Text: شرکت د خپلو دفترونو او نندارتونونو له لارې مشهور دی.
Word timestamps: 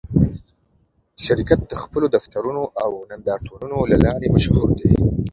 شرکت 1.25 1.59
د 1.67 1.73
خپلو 1.81 2.05
دفترونو 2.15 2.63
او 2.83 2.91
نندارتونونو 3.09 3.77
له 3.91 3.97
لارې 4.05 4.27
مشهور 4.35 4.69
دی. 4.79 4.89